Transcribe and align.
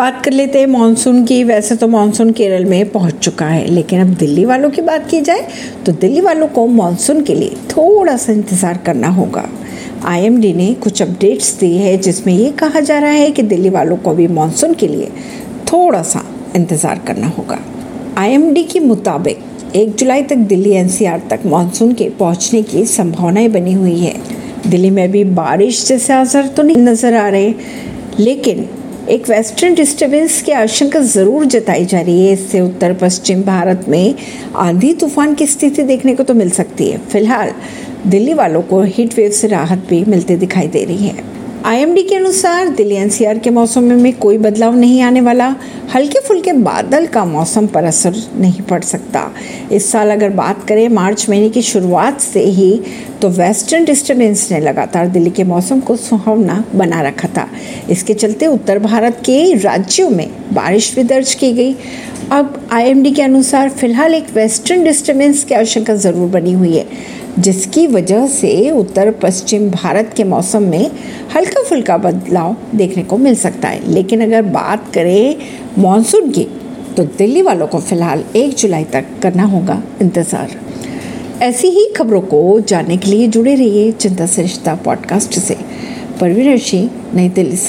बात 0.00 0.22
कर 0.24 0.32
लेते 0.32 0.58
हैं, 0.58 0.66
मानसून 0.66 1.24
की। 1.24 1.42
वैसे 1.44 1.74
तो 1.76 1.86
मानसून 1.88 2.30
केरल 2.32 2.64
में 2.64 2.88
पहुँच 2.90 3.14
चुका 3.14 3.46
है, 3.46 3.66
लेकिन 3.66 4.00
अब 4.00 4.14
दिल्ली 4.16 4.44
वालों 4.44 4.70
की 4.70 4.82
बात 4.82 5.08
की 5.10 5.20
जाए 5.20 5.46
तो 5.86 5.92
दिल्ली 5.94 6.20
वालों 6.20 6.46
को 6.48 6.66
मानसून 6.68 7.20
के 7.22 7.34
लिए 7.34 7.56
थोड़ा 7.70 8.16
सा 8.16 8.32
इंतज़ार 8.32 8.78
करना 8.86 9.08
होगा। 9.10 9.44
आईएमडी 10.04 10.52
ने 10.54 10.72
कुछ 10.74 11.02
अपडेट्स 11.02 11.52
दी 11.60 11.76
है, 11.76 11.96
जिसमें 11.98 12.32
ये 12.34 12.50
कहा 12.52 12.80
जा 12.80 12.98
रहा 12.98 13.10
है 13.10 13.30
कि 13.30 13.42
दिल्ली 13.44 13.70
वालों 13.70 13.96
को 13.96 14.14
भी 14.14 14.28
मानसून 14.30 14.74
के 14.74 14.88
लिए 14.88 15.10
थोड़ा 15.72 16.02
सा 16.04 16.24
इंतज़ार 16.56 17.00
करना 17.06 17.28
होगा। 17.28 17.58
आईएमडी 18.18 18.64
के 18.64 18.80
मुताबिक, 18.80 19.44
एक 19.76 19.94
जुलाई 19.96 20.22
तक 20.22 20.36
दिल्ली 20.48 20.72
एनसीआर 20.74 21.22
तक 21.30 21.46
मानसून 21.46 21.92
के 21.92 22.08
पहुँचने 22.18 22.62
की 22.62 22.84
संभावनाएँ 22.88 23.48
बनी 23.50 23.72
हुई 23.74 23.98
है। 23.98 24.14
दिल्ली 24.66 24.90
में 24.90 25.10
भी 25.10 25.24
बारिश 25.36 25.86
जैसे 25.86 26.12
असर 26.14 26.46
तो 26.46 26.62
नहीं 26.62 26.76
नज़र 26.78 27.14
आ 27.16 27.28
रहे, 27.28 27.54
लेकिन 28.18 28.68
एक 29.10 29.28
वेस्टर्न 29.28 29.74
डिस्टर्बेंस 29.74 30.40
की 30.42 30.52
आशंका 30.52 31.00
ज़रूर 31.02 31.44
जताई 31.44 31.84
जा 31.84 32.00
रही 32.00 32.26
है। 32.26 32.32
इससे 32.32 32.60
उत्तर 32.60 32.92
पश्चिम 32.94 33.42
भारत 33.42 33.84
में 33.88 34.14
आंधी 34.56 34.92
तूफ़ान 34.94 35.34
की 35.34 35.46
स्थिति 35.46 35.82
देखने 35.82 36.14
को 36.14 36.22
तो 36.22 36.34
मिल 36.34 36.50
सकती 36.50 36.88
है। 36.90 36.98
फ़िलहाल 37.06 37.52
दिल्ली 38.06 38.34
वालों 38.34 38.62
को 38.62 38.82
हीट 38.82 39.16
वेव 39.16 39.30
से 39.30 39.48
राहत 39.48 39.86
भी 39.88 40.04
मिलती 40.04 40.36
दिखाई 40.36 40.68
दे 40.68 40.84
रही 40.84 41.08
है। 41.08 41.24
आईएमडी 41.64 42.02
के 42.02 42.14
अनुसार 42.16 42.68
दिल्ली 42.68 42.94
एनसीआर 42.94 43.38
के 43.38 43.50
मौसम 43.50 43.82
में 43.82 43.96
में 43.96 44.12
कोई 44.12 44.38
बदलाव 44.38 44.76
नहीं 44.76 45.00
आने 45.02 45.20
वाला। 45.20 45.48
हल्के 45.94 46.20
फुल्के 46.20 46.52
बादल 46.52 47.06
का 47.06 47.24
मौसम 47.24 47.66
पर 47.66 47.84
असर 47.84 48.14
नहीं 48.36 48.62
पड़ 48.62 48.80
सकता। 48.82 49.26
इस 49.72 49.90
साल 49.92 50.10
अगर 50.10 50.30
बात 50.30 50.64
करें 50.68 50.88
मार्च 50.88 51.28
महीने 51.28 51.48
की 51.48 51.62
शुरुआत 51.62 52.20
से 52.20 52.44
ही 52.44 52.70
तो 53.22 53.28
वेस्टर्न 53.28 53.84
डिस्टर्बेंस 53.84 54.48
ने 54.52 54.60
लगातार 54.60 55.08
दिल्ली 55.08 55.30
के 55.30 55.44
मौसम 55.44 55.80
को 55.80 55.96
सुहावना 55.96 56.64
बना 56.74 57.00
रखा 57.02 57.28
था। 57.28 57.46
इसके 57.90 58.14
चलते 58.14 58.46
उत्तर 58.46 58.78
भारत 58.78 59.22
के 59.26 59.52
राज्यों 59.54 60.10
में 60.10 60.28
बारिश 60.52 60.94
भी 60.94 61.02
दर्ज 61.04 61.34
की 61.34 61.52
गई। 61.52 61.74
अब 62.32 62.68
आईएमडी 62.72 63.10
के 63.10 63.22
अनुसार 63.22 63.68
फ़िलहाल 63.70 64.14
एक 64.14 64.26
वेस्टर्न 64.34 64.84
डिस्टर्बेंस 64.84 65.44
की 65.44 65.54
आशंका 65.54 65.94
ज़रूर 65.94 66.28
बनी 66.28 66.52
हुई 66.52 66.76
है, 66.76 66.86
जिसकी 67.38 67.86
वजह 67.86 68.26
से 68.26 68.70
उत्तर 68.70 69.10
पश्चिम 69.10 69.70
भारत 69.70 70.12
के 70.16 70.24
मौसम 70.24 70.62
में 70.62 70.90
हल्का 71.36 71.62
फुल्का 71.62 71.96
बदलाव 71.98 72.56
देखने 72.74 73.02
को 73.02 73.18
मिल 73.18 73.34
सकता 73.34 73.68
है। 73.68 73.92
लेकिन 73.92 74.22
अगर 74.22 74.42
बात 74.42 74.92
करें 74.94 75.36
मानसून 75.78 76.30
की 76.30 76.46
तो 76.96 77.04
दिल्ली 77.18 77.42
वालों 77.42 77.66
को 77.66 77.78
फ़िलहाल 77.80 78.24
एक 78.36 78.54
जुलाई 78.54 78.84
तक 78.84 79.04
करना 79.22 79.44
होगा 79.44 79.82
इंतज़ार। 80.02 80.58
ऐसी 81.42 81.68
ही 81.68 81.86
खबरों 81.96 82.20
को 82.20 82.60
जानने 82.60 82.96
के 82.96 83.10
लिए 83.10 83.28
जुड़े 83.28 83.54
रहिए 83.54 83.90
चिंता 83.92 84.26
सरिश्ता 84.26 84.74
पॉडकास्ट 84.74 85.38
से। 85.38 85.56
परवीन 86.20 86.58
सिंह 86.58 86.90
नई 87.14 87.28
दिल्ली 87.28 87.56
से। 87.56 87.68